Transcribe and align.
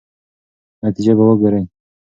نتیجه 0.83 1.11
به 1.17 1.23
ګورئ. 1.41 1.63